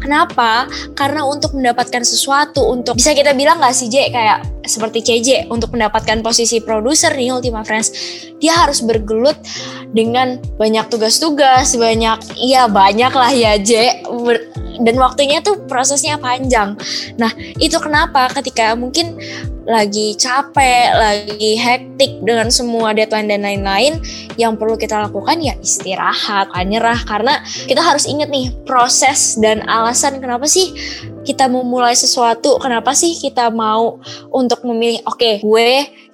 [0.00, 0.64] Kenapa?
[0.96, 5.76] Karena untuk mendapatkan sesuatu, untuk bisa kita bilang gak sih J kayak seperti CJ untuk
[5.76, 7.92] mendapatkan posisi produser nih Ultima Friends,
[8.40, 9.36] dia harus bergelut
[9.92, 14.00] dengan banyak tugas-tugas, banyak, iya banyak lah ya J,
[14.80, 16.76] dan waktunya tuh prosesnya panjang.
[17.20, 19.20] Nah itu kenapa ketika mungkin
[19.68, 24.02] lagi capek, lagi hektik dengan semua deadline dan lain-lain,
[24.34, 27.38] yang perlu kita lakukan ya istirahat, nyerah karena
[27.68, 30.74] kita harus ingat nih proses dan alasan kenapa sih
[31.22, 34.00] kita mau mulai sesuatu, kenapa sih kita mau
[34.32, 35.68] untuk memilih oke okay, gue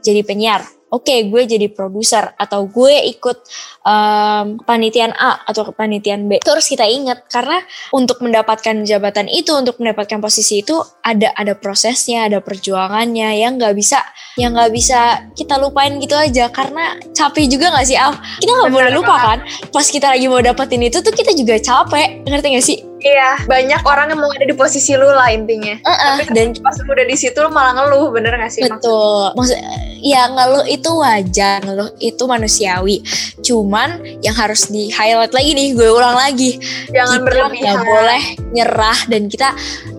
[0.04, 3.38] jadi penyiar, oke okay, gue jadi produser atau gue ikut
[3.82, 6.38] um, panitian A atau panitian B.
[6.42, 7.58] Terus kita ingat karena
[7.90, 13.74] untuk mendapatkan jabatan itu untuk mendapatkan posisi itu ada ada prosesnya ada perjuangannya yang nggak
[13.74, 13.98] bisa
[14.38, 16.50] yang nggak bisa kita lupain gitu aja.
[16.50, 18.14] Karena capek juga nggak sih Al?
[18.38, 19.38] Kita nggak boleh lupa kan?
[19.74, 22.22] Pas kita lagi mau dapetin itu tuh kita juga capek.
[22.26, 25.76] Ngerti gak sih Iya, banyak orang yang mau ada di posisi lu lah intinya.
[25.84, 28.64] Uh -uh, Tapi dan pas lu udah di situ lu malah ngeluh, bener gak sih?
[28.64, 29.36] Betul.
[29.36, 29.58] Maksud,
[30.00, 33.04] ya ngeluh itu wajar, ngeluh itu manusiawi.
[33.44, 36.56] Cuman yang harus di highlight lagi nih, gue ulang lagi.
[36.88, 37.74] Jangan kita berlebihan.
[37.76, 38.22] Gak boleh
[38.56, 39.48] nyerah dan kita,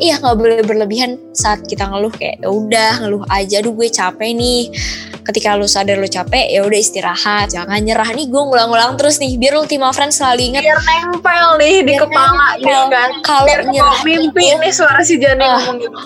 [0.02, 4.34] iya nggak boleh berlebihan saat kita ngeluh kayak ya udah ngeluh aja, aduh gue capek
[4.34, 4.74] nih
[5.28, 9.36] ketika lu sadar lu capek ya udah istirahat jangan nyerah nih gue ngulang-ngulang terus nih
[9.36, 12.64] biar Ultima Friends selalu inget biar nempel nih di kepala nempel.
[12.64, 15.60] gitu kan kalau nyerah mimpi itu- nih suara si Jani Ah.
[15.60, 15.98] ngomong gitu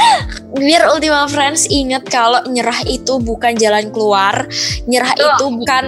[0.60, 4.46] biar Ultima Friends inget kalau nyerah itu bukan jalan keluar
[4.84, 5.26] nyerah Betul.
[5.28, 5.84] itu bukan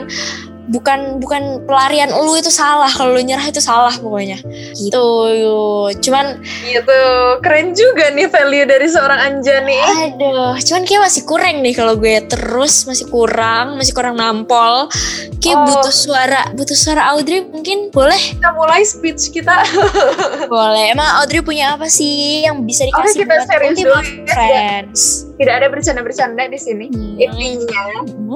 [0.72, 2.88] bukan bukan pelarian lu itu salah.
[2.88, 4.40] Kalau lu nyerah itu salah pokoknya.
[4.74, 5.04] Gitu
[6.02, 7.00] cuman gitu
[7.44, 9.78] keren juga nih value dari seorang Anjani.
[10.08, 12.16] Aduh cuman kayak masih kurang nih kalau gue.
[12.26, 14.88] Terus masih kurang masih kurang nampol.
[15.38, 15.66] Kayak Oh.
[15.68, 18.16] butuh suara butuh suara Audrey mungkin boleh?
[18.16, 19.52] Kita mulai speech kita.
[20.52, 20.94] Boleh.
[20.94, 24.02] Emang Audrey punya apa sih yang bisa dikasih kita buat serius dulu ya.
[24.30, 25.02] Friends?
[25.36, 26.86] Tidak ada bercanda-bercanda di sini.
[26.88, 27.18] Hmm.
[27.18, 27.82] intinya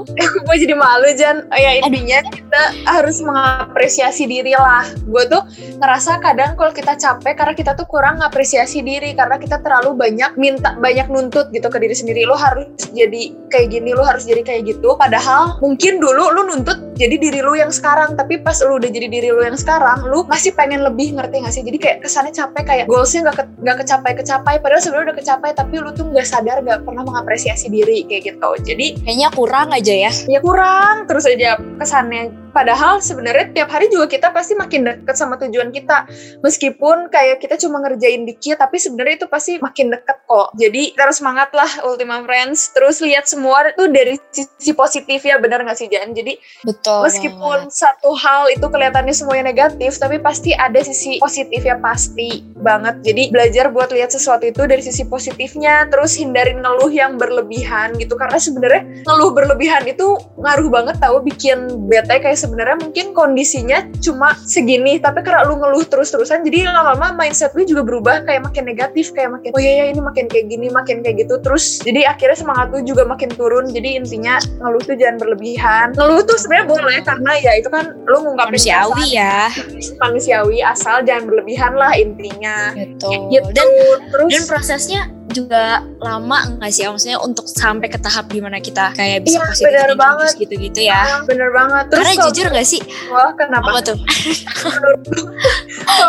[0.46, 1.46] gue jadi malu Jan.
[1.46, 4.86] Oh, ya intinya kita harus mengapresiasi diri lah.
[5.06, 5.42] Gue tuh
[5.82, 10.38] ngerasa kadang kalau kita capek karena kita tuh kurang ngapresiasi diri karena kita terlalu banyak
[10.38, 12.22] minta banyak nuntut gitu ke diri sendiri.
[12.24, 14.94] Lo harus jadi kayak gini lo harus jadi kayak gitu.
[14.94, 18.16] Padahal mungkin dulu lu nuntut jadi diri lu yang sekarang.
[18.16, 21.54] Tapi pas lu udah jadi diri lu yang sekarang lu masih pengen lebih ngerti gak
[21.54, 21.62] sih?
[21.62, 25.50] Jadi kayak kesannya capek kayak goalsnya nggak ke, nggak kecapai kecapai padahal sebenarnya udah kecapai
[25.52, 28.50] tapi lu tuh nggak sadar nggak pernah mengapresiasi diri kayak gitu.
[28.64, 30.12] Jadi kayaknya kurang aja ya.
[30.26, 35.36] Ya kurang terus aja kesannya padahal sebenarnya tiap hari juga kita pasti makin deket sama
[35.36, 36.08] tujuan kita.
[36.40, 40.56] Meskipun kayak kita cuma ngerjain dikit tapi sebenarnya itu pasti makin deket kok.
[40.56, 42.72] Jadi terus semangat lah Ultima Friends.
[42.72, 46.16] Terus lihat semua itu dari sisi positif ya benar nggak sih Jan?
[46.16, 51.76] Jadi betul meskipun satu hal itu kelihatannya semuanya negatif tapi pasti ada sisi positif ya
[51.76, 53.04] pasti banget.
[53.04, 58.16] Jadi belajar buat lihat sesuatu itu dari sisi positifnya terus hindarin ngeluh yang berlebihan gitu.
[58.16, 64.38] Karena sebenarnya ngeluh berlebihan itu ngaruh banget tahu bikin bete kayak sebenarnya mungkin kondisinya cuma
[64.46, 69.10] segini tapi karena lu ngeluh terus-terusan jadi lama-lama mindset lu juga berubah kayak makin negatif
[69.10, 71.34] kayak makin oh iya ya ini makin kayak gini makin kayak gitu.
[71.42, 75.86] Terus jadi akhirnya semangat lu juga makin turun jadi intinya ngeluh tuh jangan berlebihan.
[75.98, 79.50] Ngeluh tuh sebenarnya boleh karena ya itu kan lu ngungkapin manusiawi ya.
[79.98, 82.72] manusiawi asal jangan berlebihan lah intinya.
[82.76, 83.68] Gitu gitu dan
[84.12, 85.02] terus dan prosesnya
[85.36, 86.88] juga lama nggak sih?
[86.88, 90.32] Maksudnya untuk sampai ke tahap di mana kita kayak bisa Iya, positif thinking banget.
[90.40, 91.02] gitu-gitu ya.
[91.28, 91.84] Bener banget.
[91.92, 92.80] Terus karena kalau jujur gak sih?
[93.12, 93.68] Gua kenapa?
[93.68, 93.98] Apa tuh?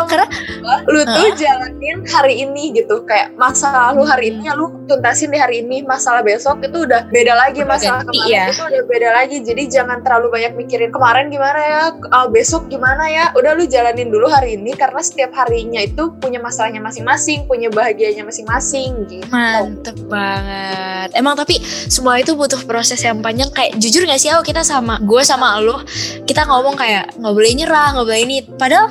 [0.08, 0.26] Karena
[0.88, 3.04] lu tuh jalanin hari ini gitu.
[3.04, 5.84] Kayak masalah lu hari ini ya lu tuntasin di hari ini.
[5.84, 7.62] Masalah besok itu udah beda lagi.
[7.62, 8.44] Masalah ganti, kemarin ya.
[8.50, 9.36] itu udah beda lagi.
[9.44, 13.30] Jadi jangan terlalu banyak mikirin kemarin gimana ya ah, besok gimana ya.
[13.36, 18.22] Udah lu jalanin dulu hari ini karena setiap harinya itu punya masalahnya masing-masing punya bahagianya
[18.26, 21.10] masing-masing gitu mantep banget.
[21.18, 21.58] Emang tapi
[21.90, 23.50] semua itu butuh proses yang panjang.
[23.50, 25.82] Kayak jujur gak sih Au, kita sama gue sama lo
[26.28, 28.36] kita ngomong kayak nggak boleh nyerah nggak boleh ini.
[28.44, 28.86] Padahal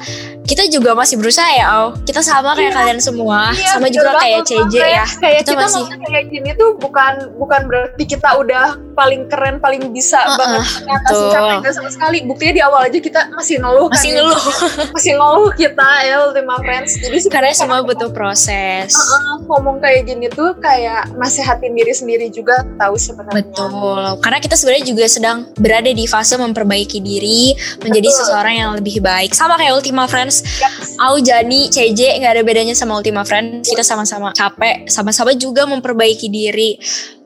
[0.48, 2.78] kita juga masih berusaha ya Au kita sama kayak Iya.
[2.80, 6.26] kalian semua Iya, sama juga banget, kayak CJ ya Kayak Kita kita, masih- ngomong kayak
[6.28, 8.66] gini tuh bukan bukan berarti kita udah
[8.98, 11.30] paling keren, paling bisa Uh-uh, banget ngatasin betul.
[11.30, 12.18] capek enggak sama sekali.
[12.26, 14.24] Buktinya di awal aja kita masih ngeluh masih kan, ya.
[14.24, 14.42] ngeluh
[14.96, 16.92] masih ngeluh kita ya Ultima Friends.
[16.98, 22.66] Jadi karena semua butuh proses Uh-uh, ngomong kayak gini tuh kayak nasehatin diri sendiri juga
[22.76, 23.38] tahu sebenarnya.
[23.44, 28.18] Betul, karena kita sebenarnya juga sedang berada di fase memperbaiki diri menjadi Betul.
[28.18, 29.30] seseorang yang lebih baik.
[29.32, 30.98] Sama kayak Ultima Friends, Yaps.
[30.98, 33.70] Au, Jani, CJ nggak ada bedanya sama Ultima Friends.
[33.70, 36.80] Kita sama-sama capek, sama-sama juga memperbaiki diri,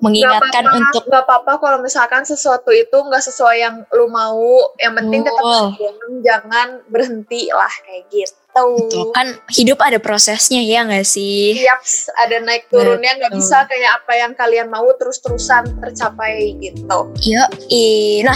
[0.03, 4.73] mengingatkan apa-apa, untuk nggak apa-apa kalau misalkan sesuatu itu nggak sesuai yang lu mau.
[4.81, 5.65] Yang penting tetap Betul.
[5.77, 8.40] jangan, jangan berhenti lah kayak gitu.
[8.51, 11.55] Betul, kan hidup ada prosesnya ya nggak sih?
[11.55, 16.99] Yaps, ada naik turunnya nggak bisa kayak apa yang kalian mau terus-terusan tercapai gitu.
[17.23, 17.49] Yuk,
[18.27, 18.35] nah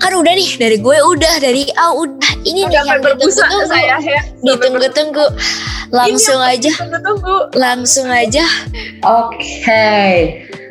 [0.00, 2.32] kan udah nih dari gue udah dari Au udah.
[2.42, 4.20] Ini nih Udah sampai yang ditunggu-tunggu, saya ya.
[4.42, 5.26] ditunggu-tunggu,
[5.94, 6.72] langsung aja,
[7.54, 8.42] langsung aja.
[9.04, 9.86] Oke,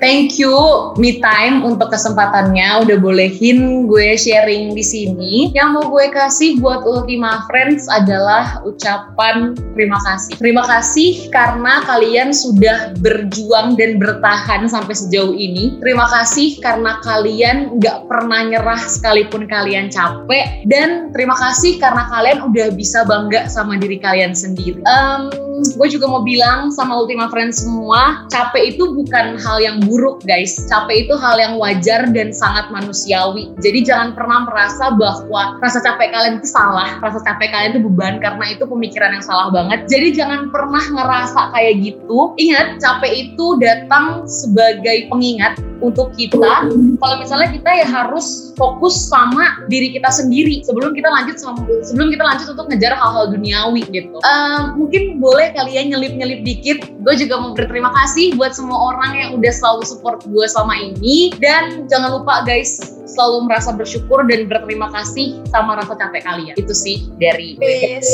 [0.02, 0.52] thank you
[0.98, 5.54] Me Time untuk kesempatannya udah bolehin gue sharing di sini.
[5.54, 10.36] Yang mau gue kasih buat Ultima Friends adalah ucapan terima kasih.
[10.42, 15.78] Terima kasih karena kalian sudah berjuang dan bertahan sampai sejauh ini.
[15.80, 20.66] Terima kasih karena kalian nggak pernah nyerah sekalipun kalian capek.
[20.66, 24.82] Dan terima kasih karena kalian udah bisa bangga sama diri kalian sendiri.
[24.82, 25.30] Em,
[25.62, 30.56] gue juga mau bilang sama Ultima Friends semua, capek itu bukan hal yang buruk guys.
[30.71, 33.51] Capek itu hal yang wajar dan sangat manusiawi.
[33.60, 38.23] Jadi jangan pernah merasa bahwa rasa capek kalian itu salah, rasa capek kalian itu beban
[38.23, 39.91] karena itu pemikiran yang salah banget.
[39.91, 42.32] Jadi jangan pernah ngerasa kayak gitu.
[42.39, 46.70] Ingat, capek itu datang sebagai pengingat untuk kita
[47.02, 52.13] kalau misalnya kita ya harus fokus sama diri kita sendiri sebelum kita lanjut sama, sebelum
[52.13, 54.17] kita lanjut untuk ngejar hal-hal duniawi gitu.
[54.22, 56.78] Uh, mungkin boleh kalian nyelip-nyelip dikit.
[57.02, 61.34] Gue juga mau berterima kasih buat semua orang yang udah selalu support gue selama ini
[61.41, 66.56] dan jangan lupa guys selalu merasa bersyukur dan berterima kasih sama rasa capek kalian.
[66.56, 68.08] Itu sih dari Yes,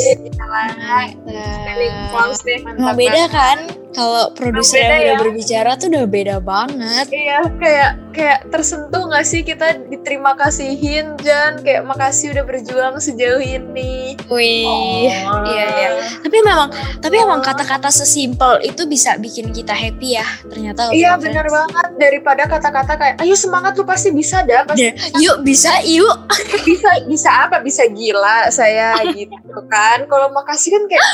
[2.66, 2.98] Mantap.
[2.98, 3.58] beda kan?
[3.96, 5.20] Kalau produser yang udah ya.
[5.20, 7.06] berbicara tuh udah beda banget.
[7.08, 13.38] Iya, kayak kayak tersentuh gak sih kita diterima kasihin Jan kayak makasih udah berjuang sejauh
[13.38, 14.18] ini.
[14.26, 15.46] Wih, oh.
[15.46, 15.88] iya iya.
[16.20, 20.90] Tapi memang tapi emang kata-kata sesimpel itu bisa bikin kita happy ya ternyata.
[20.90, 24.66] Iya benar banget daripada kata-kata kayak ayo semangat lu pasti bisa dah.
[24.66, 24.90] Pasti
[25.22, 26.16] yuk bisa yuk.
[26.68, 27.62] bisa bisa apa?
[27.62, 30.04] Bisa gila saya gitu kan.
[30.10, 31.06] Kalau makasih kan kayak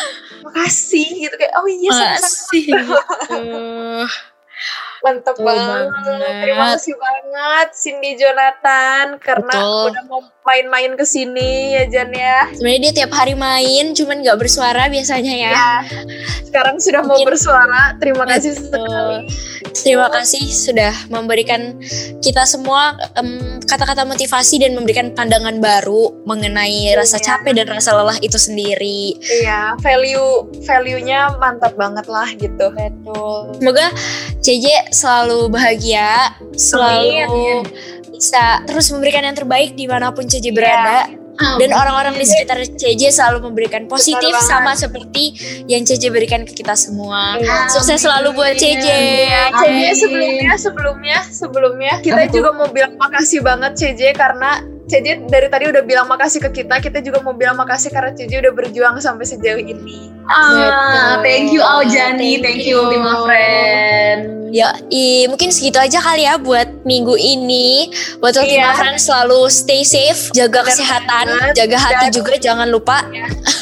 [0.44, 2.94] makasih gitu kayak oh iya makasih gitu.
[5.04, 5.92] Mantep banget.
[5.92, 6.32] banget.
[6.40, 9.84] Terima kasih banget Cindy Jonathan karena Betul.
[9.92, 12.48] udah mau main-main ke sini ya Jan ya.
[12.56, 15.52] Sebenarnya dia tiap hari main cuman nggak bersuara biasanya ya.
[15.52, 15.72] ya.
[16.48, 17.24] Sekarang sudah Mungkin.
[17.24, 17.82] mau bersuara.
[18.00, 18.32] Terima Betul.
[18.32, 19.18] kasih sekali.
[19.74, 21.76] Terima kasih sudah memberikan
[22.22, 22.94] kita semua
[23.66, 27.24] kata-kata um, motivasi dan memberikan pandangan baru mengenai rasa iya.
[27.34, 29.18] capek dan rasa lelah itu sendiri.
[29.18, 32.70] Iya, value value-nya mantap banget lah gitu.
[32.70, 33.58] Betul.
[33.58, 33.86] Semoga
[34.44, 37.62] CJ selalu bahagia, selalu Amin.
[38.14, 41.10] bisa terus memberikan yang terbaik di mana pun CJ berada.
[41.10, 45.34] Yeah dan orang-orang di sekitar CJ selalu memberikan positif sama seperti
[45.66, 47.38] yang CJ berikan ke kita semua.
[47.38, 47.50] Amin.
[47.70, 48.86] Sukses selalu buat CJ.
[49.50, 55.64] CJ sebelumnya sebelumnya sebelumnya kita juga mau bilang makasih banget CJ karena CJ dari tadi
[55.72, 59.24] udah bilang makasih ke kita, kita juga mau bilang makasih karena CJ udah berjuang sampai
[59.24, 60.12] sejauh ini.
[60.28, 64.44] Ah, thank you Aljani, thank, thank you Ultima Friend.
[64.54, 67.90] Ya, i, mungkin segitu aja kali ya buat minggu ini.
[68.22, 68.78] Buat Ultima iya.
[68.78, 71.54] Friend selalu stay safe, jaga Bener kesehatan, banget.
[71.58, 73.02] jaga hati Dan, juga jangan lupa.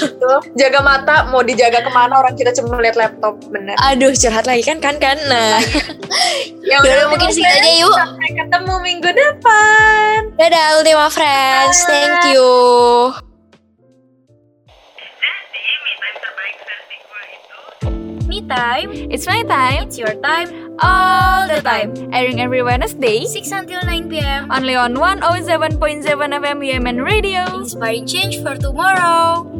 [0.02, 3.74] Ya, jaga mata, mau dijaga ke mana orang kita cuma lihat laptop, bener.
[3.78, 5.18] Aduh, curhat lagi kan kan kan.
[5.30, 5.58] Nah.
[6.70, 7.94] ya udah mungkin segitu aja yuk.
[7.94, 10.18] Sampai ketemu minggu depan.
[10.38, 11.84] Dadah Ultima friends.
[11.84, 13.12] Thank you.
[18.26, 18.88] Me time.
[19.12, 19.84] It's my time.
[19.84, 20.48] It's your time.
[20.80, 21.92] All the time.
[22.16, 23.26] Airing every Wednesday.
[23.28, 24.50] 6 until 9 p.m.
[24.50, 27.44] Only on 107.7 FM UMN Radio.
[27.60, 29.51] Inspiring change for tomorrow.